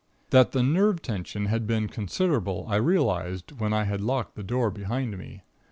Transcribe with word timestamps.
"That 0.31 0.51
the 0.51 0.63
nerve 0.63 1.03
tension 1.03 1.45
had 1.45 1.67
been 1.67 1.87
considerable, 1.87 2.65
I 2.67 2.77
realized, 2.77 3.51
when 3.59 3.71
I 3.71 3.83
had 3.83 4.01
locked 4.01 4.33
the 4.33 4.41
door 4.41 4.71
behind 4.71 5.15
me. 5.15 5.43